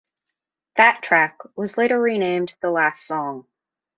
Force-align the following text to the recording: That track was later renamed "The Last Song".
That 0.77 1.03
track 1.03 1.37
was 1.55 1.77
later 1.77 2.01
renamed 2.01 2.55
"The 2.59 2.71
Last 2.71 3.05
Song". 3.05 3.45